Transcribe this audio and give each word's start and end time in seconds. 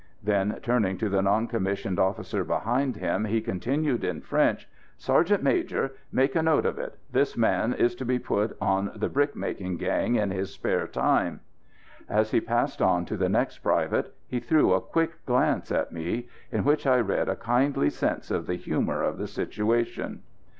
Then, 0.23 0.59
turning 0.63 0.97
to 0.97 1.09
the 1.09 1.21
non 1.21 1.45
commissioned 1.45 1.99
officer 1.99 2.43
behind 2.43 2.95
him, 2.95 3.25
he 3.25 3.39
continued 3.39 4.03
in 4.03 4.19
French: 4.21 4.67
"Sergeant 4.97 5.43
major! 5.43 5.91
Make 6.11 6.35
a 6.35 6.41
note 6.41 6.65
of 6.65 6.79
it: 6.79 6.97
this 7.11 7.37
man 7.37 7.75
to 7.77 8.03
be 8.03 8.17
put 8.17 8.57
on 8.59 8.93
the 8.95 9.09
brick 9.09 9.35
making 9.35 9.77
gang 9.77 10.15
in 10.15 10.31
his 10.31 10.51
spare 10.51 10.87
time." 10.87 11.41
As 12.09 12.31
he 12.31 12.41
passed 12.41 12.81
on 12.81 13.05
to 13.05 13.15
the 13.15 13.29
next 13.29 13.59
private 13.59 14.11
he 14.27 14.39
threw 14.39 14.73
a 14.73 14.81
quick 14.81 15.23
glance 15.27 15.71
at 15.71 15.91
me, 15.91 16.27
in 16.51 16.63
which 16.63 16.87
I 16.87 16.99
read 16.99 17.29
a 17.29 17.35
kindly 17.35 17.91
sense 17.91 18.31
of 18.31 18.47
the 18.47 18.55
humour 18.55 19.03
of 19.03 19.19
the 19.19 19.27
situation. 19.27 20.23